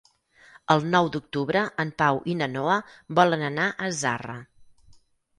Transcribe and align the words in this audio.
El 0.75 0.85
nou 0.93 1.09
d'octubre 1.15 1.59
en 1.83 1.91
Pau 2.01 2.21
i 2.33 2.33
na 2.39 2.47
Noa 2.53 2.77
volen 3.19 3.43
anar 3.49 3.67
a 3.69 3.91
Zarra. 3.99 4.39